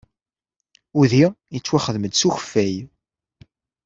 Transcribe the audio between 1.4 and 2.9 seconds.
yettwaxdam-d s ukeffay.